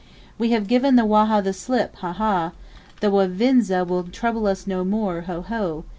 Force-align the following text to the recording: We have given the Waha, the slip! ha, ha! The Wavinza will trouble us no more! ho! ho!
We 0.39 0.49
have 0.49 0.65
given 0.65 0.95
the 0.95 1.05
Waha, 1.05 1.43
the 1.43 1.53
slip! 1.53 1.95
ha, 1.97 2.11
ha! 2.13 2.53
The 3.01 3.11
Wavinza 3.11 3.85
will 3.87 4.01
trouble 4.05 4.47
us 4.47 4.65
no 4.65 4.83
more! 4.83 5.21
ho! 5.27 5.43
ho! 5.43 5.83